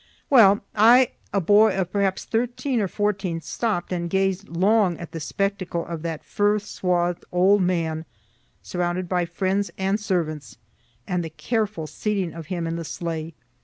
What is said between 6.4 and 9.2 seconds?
swathed old man, surrounded